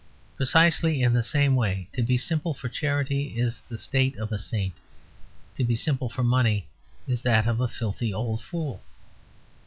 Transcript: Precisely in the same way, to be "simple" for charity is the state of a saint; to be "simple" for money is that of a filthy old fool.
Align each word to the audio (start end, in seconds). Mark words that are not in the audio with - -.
Precisely 0.35 1.03
in 1.03 1.13
the 1.13 1.21
same 1.21 1.55
way, 1.55 1.87
to 1.93 2.01
be 2.01 2.17
"simple" 2.17 2.55
for 2.55 2.67
charity 2.67 3.37
is 3.37 3.61
the 3.69 3.77
state 3.77 4.17
of 4.17 4.31
a 4.31 4.37
saint; 4.39 4.73
to 5.55 5.63
be 5.63 5.75
"simple" 5.75 6.09
for 6.09 6.23
money 6.23 6.65
is 7.07 7.21
that 7.21 7.45
of 7.45 7.59
a 7.61 7.67
filthy 7.67 8.11
old 8.11 8.41
fool. 8.43 8.81